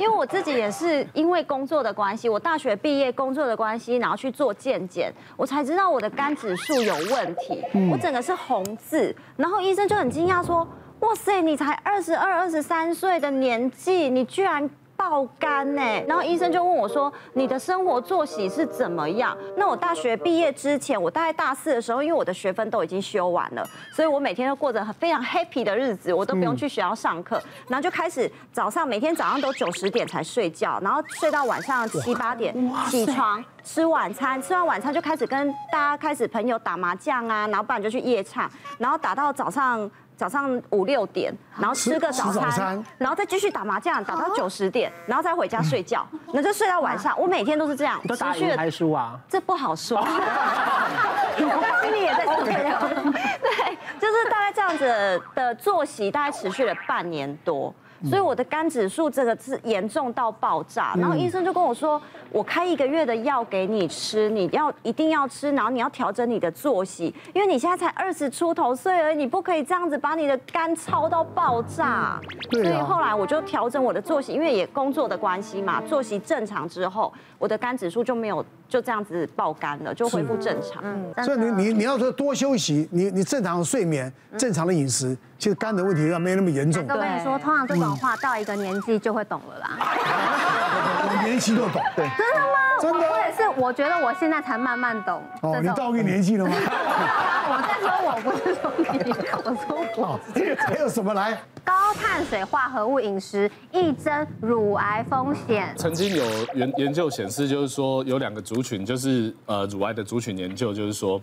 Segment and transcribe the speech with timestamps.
[0.00, 10.66] 因为我自己也是因为工作的关系，我大学毕业工作的关系，然后去做健检，我才知道我的肝指数有问题，我整个是红字，然后医生就很惊讶说，
[11.00, 14.68] 哇塞，你才二十二、二十三岁的年纪，你居然。
[15.00, 32.54] 爆肝呢，然后医生就问我说：“你的生活作息是怎么样？”那我大学毕业之前，我大概大四的时候，因为我的学分都已经修完了，所以我每天都过着非常 happy 的日子，我都不用去学校上课，然后就开始早上每天早上都九十点才睡觉，然后睡到晚上七八点
[32.90, 39.90] 起床吃晚餐，吃完晚餐就开始跟大家开始朋友打麻将啊，然后不然就去夜唱，然后打到早上。
[40.16, 47.18] 早上五六点，然后吃个早餐，然后再继续打麻将，打到九十点，然后再回家睡觉，那就睡到晚上。
[47.18, 49.18] 我每天都是这样，都打赢还是输啊？
[49.30, 49.98] 这不好说。
[51.38, 52.82] 心里也在这样。
[53.40, 57.74] 对，就是大概这样子的作息，大概持续了半年多。
[58.08, 62.00] 所以我的肝指数这个是严重到爆炸，然后医生就跟我说，
[62.30, 72.20] 我开一个月的药给你吃，你要一定要吃，然后你要调整你的作息，因为你现在才二十出头岁而已，你不可以这样子把你的肝操到爆炸。
[72.50, 80.82] 所以后来我就调整我的作息，因为也工作的关系嘛，作息正常之后，我的肝指数就没有就这样子爆肝了，就恢复正常。
[80.82, 85.16] 嗯，所以你你你要说多休息，你你正常的睡眠，正常的饮食。
[85.38, 86.84] 其实肝的问题要没那么严重。
[86.86, 89.70] 我跟你说，通常这种话到一个年纪就会懂了啦。
[91.02, 92.08] 我年轻就懂，对。
[92.16, 92.58] 真的吗？
[92.80, 92.98] 真的。
[92.98, 95.22] 我也是，我觉得我现在才慢慢懂。
[95.42, 96.52] 哦，你到一个年纪了吗？
[97.52, 99.12] 我在说我不是说你，
[99.44, 100.20] 我说我。
[100.58, 101.38] 还有什么来？
[101.64, 105.74] 高碳水化合物饮食易增乳癌风险。
[105.76, 106.24] 曾经有
[106.54, 111.20] 研研究显示，就是说有两个族群，就是呃乳癌的族群研究，就是说。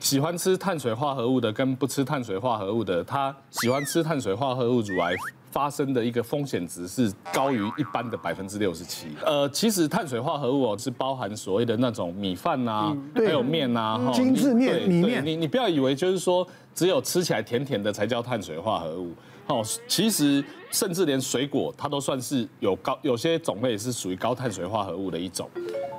[0.00, 5.12] 喜欢吃碳水化合物的跟不吃碳水化合物的，他喜欢吃碳水化合物乳癌
[5.50, 9.08] 发生的一个风险值是高于一般的百分之六十七。
[9.24, 15.24] 呃，其实碳水化合物哦是包含所谓的那种米饭呐、啊，还有面呐、啊，精致面、米面。
[15.24, 19.12] 你你不要以为就是说只有吃起来甜甜的才叫碳水化合物。
[19.46, 25.48] 哦，其实甚至连水果它都算是有高，有些种类是属于高碳水化合物的一种。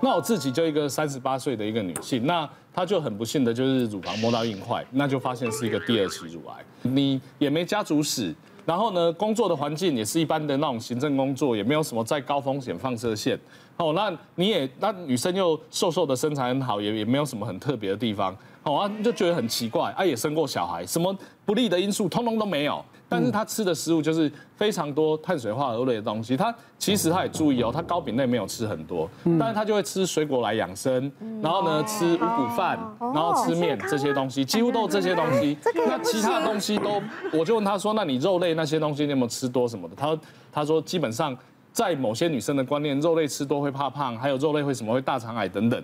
[0.02, 6.64] 那我自己就一个三十八岁的一个女性，那她就很不幸的就是乳房摸到硬块，那就发现是一个第二期乳癌。
[6.84, 8.34] 你也没家族史，
[8.70, 13.36] 然后呢，工作的环境也是一般的那种行政工作，也没有什么在高风险放射线。
[13.78, 18.38] 哦，那你也那女生又瘦瘦的身材很好，也也没有什么很特别的地方。
[18.62, 21.12] 好啊，就觉得很奇怪，啊也生过小孩，什么
[21.48, 22.86] 不利的因素通通都没有。
[23.10, 26.38] 但是他吃的食物就是非常多碳水化合物类的东西。
[26.38, 29.10] 他其实他也注意哦，他糕饼类没有吃很多，
[29.40, 31.12] 但是他就会吃水果来养生，
[31.42, 35.58] 然后呢吃五谷饭，然后吃面这些东西，几乎都是这些东西。
[35.76, 37.02] 那其他的东西都，
[37.34, 39.96] 我就问他说，那你肉类那些东西你有没有吃多什么的？
[39.96, 40.16] 他
[40.52, 41.36] 他说基本上
[41.74, 45.84] 在某些女生的观念，肉类吃多会怕胖，还有肉类会什么会大肠癌等等。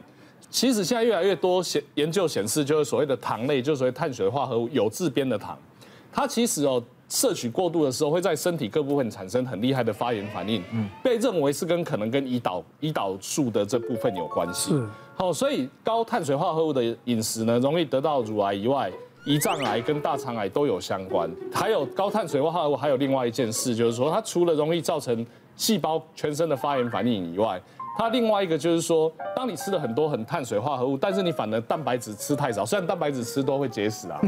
[0.51, 5.57] 其实现在越来越多显研究显示，就是所谓的糖类，就是所谓碳水化合物有自编的糖，
[6.11, 6.83] 它其实哦。
[7.15, 14.73] 摄取过度的时候，会在身体各部分产生很厉害的发炎反应，嗯被认为是跟可能跟胰岛胰岛素的这部分有关系。
[15.15, 18.91] 好，所以高碳水化合物的饮食呢，容易得到乳癌以外，
[19.25, 21.31] 胰脏癌跟大肠癌都有相关。
[21.53, 27.61] 还有高碳水化合物还有另外一件事，就是说它除了容易造成细胞全身的发炎反应以外，
[27.97, 34.19] 它另外一个就是说，当你吃了很多很碳水化合物，但是你反而蛋白质吃太少，虽然蛋白质吃多会结石啊。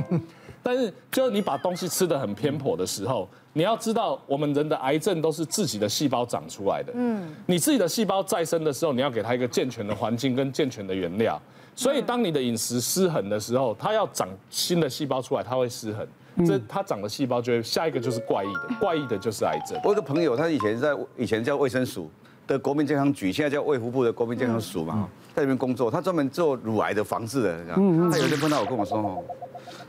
[0.67, 6.91] 但是，就是你把东西吃的很偏颇的时候，你要知道，我们人的癌症都是自己的细胞长出来的。
[6.93, 11.41] 嗯，你自己的细胞再生的时候，你要给它一个健全的环境跟健全的原料。
[11.73, 16.05] 所以，当你的饮食失衡的时候，它要长新的细胞出来，它会失衡。
[16.45, 19.79] 这它长的细胞就会下一个就是怪异的，怪异的就是癌症。
[19.85, 22.11] 我有个朋友，他以前在以前叫卫生署
[22.45, 25.07] 的国民健康局，现在叫卫福部的国民健康署嘛，
[25.37, 27.65] 在那边工作，他专门做乳癌的防治的。
[27.77, 29.23] 嗯，他有一天碰到我跟我说哦。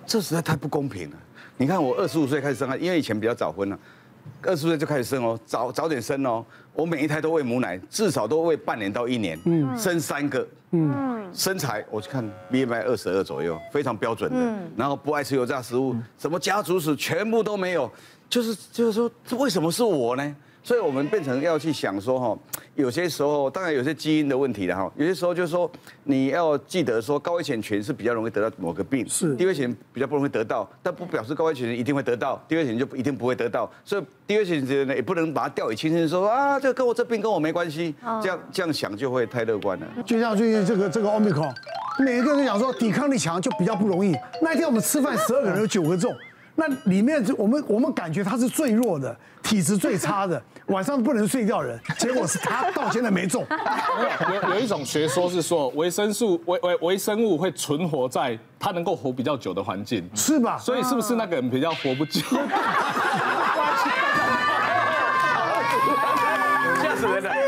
[0.06, 1.16] 这实在太不公平了！
[1.56, 3.78] 你看我二十五岁开始生孩，因为以前比较早婚了，
[4.42, 6.44] 二十五岁就开始生哦，早早点生哦。
[6.74, 12.22] 我每一胎都喂母奶，至少都喂半年到一年，嗯，生三个，嗯，身材我去看
[12.52, 14.54] BMI 二十二左右，非常标准的。
[14.76, 17.90] 然后不爱吃油炸食物，什么家族史全部都没有，
[18.28, 20.36] 就是就是说，这为什么是我呢？
[20.62, 22.38] 所以我们变成要去想说哈，
[22.74, 25.70] 有些时候当然有些基因的问题的哈，有些时候就是说
[26.04, 39.86] 你要记得说高危险群是比较容易得到某个病，是低危险比较不容易得到，但不表示高危险人一定会得到，低危险就一定不会得到，所以低危险人呢也不能把它掉以轻心，说啊这个跟我这病跟我没关系，这样这样想就会太乐观了。
[40.04, 41.54] 就像最近这个这个 Omicron，
[42.04, 46.14] 每个人都讲说抵抗力强就比较不容易，那一天我们吃饭十二个人有九个中。
[46.60, 53.46] 那里面就我们我们感觉他是最弱的，体质最差的， 晚上不能睡觉的人，结果是他到现在没中。
[54.28, 60.58] 有有有一种学说是说维生素维维微生物会存活在它能够活比较久的环境，是吧？
[60.58, 62.20] 所以是不是那个人比较活不久？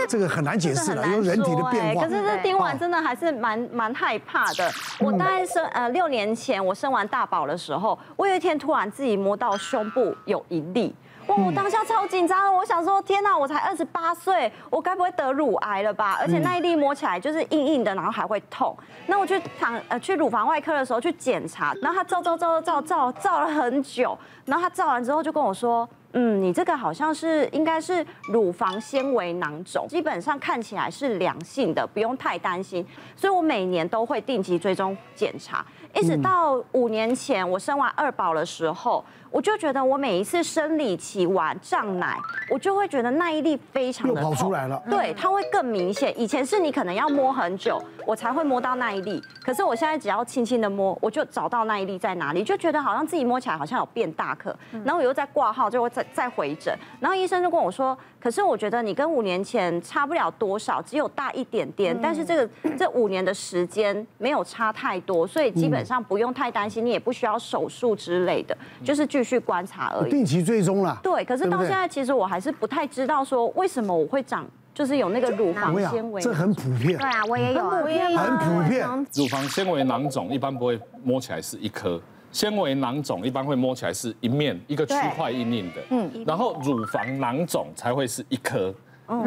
[0.09, 2.05] 这个很难解释了，因为人体的变化。
[2.05, 4.71] 可是这听完真的还是蛮蛮害怕的。
[4.99, 10.95] 我大概生呃六年前我生完大宝的时候，我有一天突然自己摸到胸部有一粒，
[11.31, 11.37] 哇！
[11.47, 16.19] 我当下超紧张，我想说天哪，我才二十八岁，我该不会得乳癌了吧？
[16.21, 18.77] 而且那一粒摸起来就是硬硬的，然后还会痛。
[19.07, 25.89] 那我去躺呃去乳房外科的时候去检查，然后他照照照照照照了很久，然后他照完之后就跟我说。
[26.13, 32.85] 嗯，你这个好像是应该是乳房纤维囊肿，基本上看起来是良性的，不用太担心。
[33.15, 39.05] 所以我每年都会定期追踪检查，一直到五年前我生完二宝的时候。
[39.31, 42.19] 我就觉得我每一次生理期完胀奶，
[42.51, 44.83] 我就会觉得那一粒非常的痛，又跑出来了。
[44.91, 46.19] 对，它会更明显。
[46.21, 54.55] 以前是你可能要摸很久，我才会摸到那一粒，可是我现在只要轻轻的摸，我就找到那一粒在哪里，就觉得好像自己摸起来好像有变大颗。
[54.85, 70.11] 然后我又在挂号，就会再再回诊，然后医生就跟我说，可是我觉得你跟五年前差不了多少，只有大一点点，但是这个这五年的时间没有差太多，所以基本上不用太担心，你也不需要手术之类的，就是继续观察而已。
[70.11, 70.99] 定期追踪了。
[71.03, 76.23] 对，可是到现在其实我还是不太知道说为什么我会长，就是有那个乳房纤维。
[76.23, 76.97] 这很普遍。
[76.97, 78.87] 对啊，我也有，我也有，很普遍。
[79.15, 82.01] 乳房纤维囊肿一般不会摸起来是一颗，
[82.33, 85.83] 纤维囊肿一般会摸起来是一面一个区块硬硬的。
[85.91, 86.25] 嗯。
[86.27, 88.75] 然后乳房囊肿才会是一颗。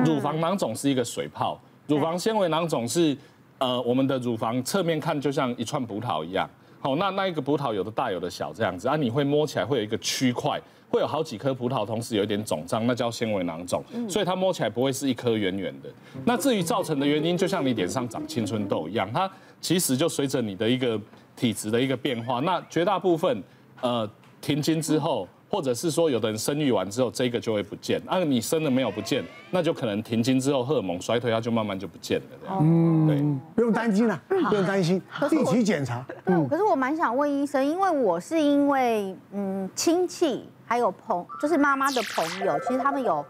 [0.04, 3.16] 乳房囊肿是一个水泡，乳房纤维囊肿是
[3.60, 6.50] 呃我们的乳房侧面看就像一串葡萄一样。
[6.84, 15.90] 好，那那一个葡萄有的大有的小这样子啊，你会摸起来会有一个区块，会有好几颗葡萄同时有一点肿胀，那叫纤维囊肿，所以它摸起来不会是一颗圆圆的。
[16.26, 19.32] 那至于造成的原因，就像你脸上长青春痘一样，它
[19.62, 21.00] 其实就随着你的一个
[21.38, 23.42] 体质的一个变化，那绝大部分
[23.80, 24.10] 呃
[24.42, 25.26] 停经之后。
[25.54, 28.02] 或者是说，有的人生育完之后，这个就会不见。
[28.08, 32.26] 啊，你生了没有不见，那就可能停经之后荷尔蒙衰退，它就慢慢就不见了。
[32.42, 33.18] 这样，嗯，对，
[33.54, 36.04] 不用担心了，不用担心，定期检查。
[36.26, 43.24] 嗯，可是我蛮想问医生，因为我是因为嗯亲戚还有朋，就是妈妈的朋友，其实他们有。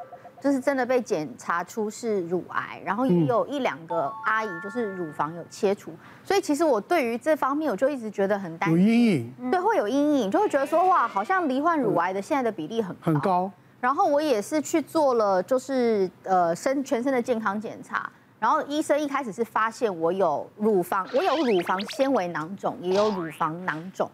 [0.43, 13.51] 就是真的被检查出是乳癌，然后也有一两个阿姨就是乳房有切除，所以其实我对于这方面我就一直觉得很担心，有阴影，对，会有阴影，就会觉得说哇，好像罹患乳癌的现在的比例很高很高。
[13.79, 24.11] 然后我也是去做了就是呃身全身的健康检查，然后医生一开始是发现我有乳房，我有乳房纤维囊肿，也有乳房囊肿。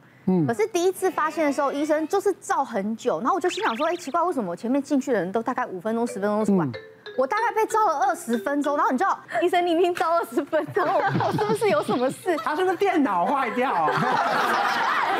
[0.47, 6.67] 可是第一次发现的时候，医生就是照很久，然后我就心想说，哎，奇怪，为什么我前面进去的人都大概五分钟、十分钟出来，
[7.17, 12.35] 我大概被照了二十分钟，然后你知道，医生你已经照二十分钟， 我是不是有什么事？
[12.37, 13.89] 他是不是电脑坏掉啊？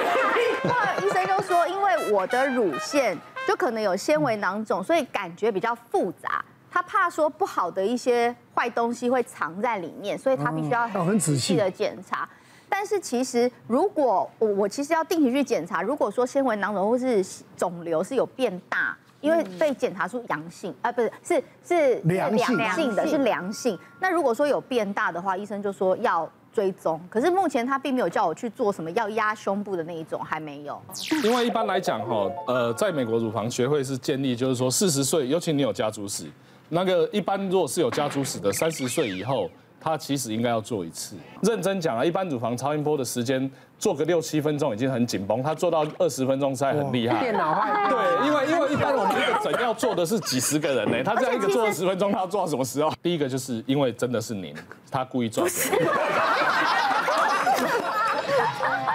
[0.63, 3.17] 那医生就说，因为我的乳腺
[3.47, 12.29] 就可能有纤维囊肿，所以感觉比较复杂，他怕说不好的一些坏东西会藏在里面，所以他必须要很仔细的检查。
[12.69, 17.25] 但是其实，如果我我其实要定期去检查，如果说纤维囊肿或是
[17.57, 23.77] 肿瘤是有变大，因为被检查出阳性啊，不是是是良性良性的，是良性。
[23.99, 27.01] 那如果说有变大的话，医生就说要追踪。
[27.09, 30.81] 可是目前他并没有叫我去做什么要压胸部的那一种，还没有。
[31.23, 36.25] 因为一般来讲哈，呃，在美国乳房学会是建议，就是说四十岁，尤其你有家族史，
[36.69, 39.49] 那个一般如果是有家族史的，三十岁以后。
[39.79, 41.15] 他其实应该要做一次。
[41.41, 47.21] 认真讲啊，一般乳房超音波的时间做个六七分钟已经很紧绷，他做到二十分钟实在很厉害。
[47.21, 47.89] 电脑坏。
[47.89, 52.91] 对，因为因为一般我们一个诊要做的是几十个人呢， 他这样一个做二十分钟，他要做到什么时候？
[53.01, 54.53] 第一个就是因为真的是您，
[54.91, 55.47] 他故意做。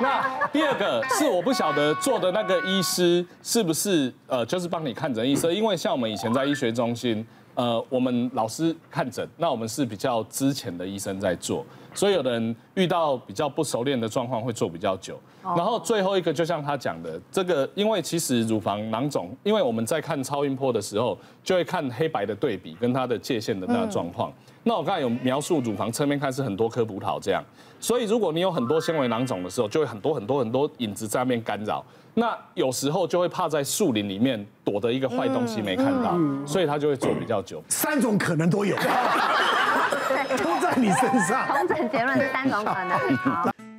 [0.03, 0.23] 那
[0.53, 7.27] 第二个是我不晓得做的那个医师是不是呃，就是帮你看诊医生，因为像我们以前在医学中心。
[7.55, 15.19] 呃，我们老师看诊，那我们是比较之前的医生在做，所以有的人遇到比较不熟练的状况会做比较久。
[15.57, 24.33] 然后最后一个就像他讲的，这个因为其实乳房囊肿，因为我们在看超音波的时候，就会看黑白的对比跟它的界限的那个状况。
[24.63, 27.45] 那我刚才有描述乳房侧面看是很多颗葡萄这样，
[27.79, 31.85] 所以如果你有很多纤维囊肿的时候，就会很多很多很多影子在那边干扰。
[32.15, 37.63] 那有时候就会怕在树林里面躲的一个坏东西没看到，所以他就会走比较久。
[37.69, 38.75] 三种可能都有，
[40.39, 41.47] 都在你身上。
[41.49, 43.17] 同整结论是三种可能。
[43.17, 43.51] 好。